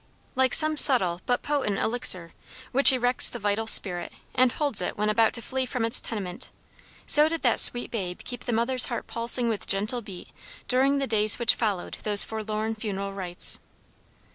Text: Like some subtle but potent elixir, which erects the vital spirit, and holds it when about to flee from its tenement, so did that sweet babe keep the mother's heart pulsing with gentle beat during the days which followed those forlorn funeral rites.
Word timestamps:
Like 0.33 0.55
some 0.55 0.77
subtle 0.77 1.21
but 1.27 1.43
potent 1.43 1.77
elixir, 1.77 2.33
which 2.71 2.91
erects 2.91 3.29
the 3.29 3.37
vital 3.37 3.67
spirit, 3.67 4.11
and 4.33 4.51
holds 4.51 4.81
it 4.81 4.97
when 4.97 5.11
about 5.11 5.31
to 5.33 5.43
flee 5.43 5.67
from 5.67 5.85
its 5.85 6.01
tenement, 6.01 6.49
so 7.05 7.29
did 7.29 7.43
that 7.43 7.59
sweet 7.59 7.91
babe 7.91 8.21
keep 8.23 8.45
the 8.45 8.51
mother's 8.51 8.85
heart 8.85 9.05
pulsing 9.05 9.47
with 9.47 9.67
gentle 9.67 10.01
beat 10.01 10.29
during 10.67 10.97
the 10.97 11.05
days 11.05 11.37
which 11.37 11.53
followed 11.53 11.97
those 12.01 12.23
forlorn 12.23 12.73
funeral 12.73 13.13
rites. 13.13 13.59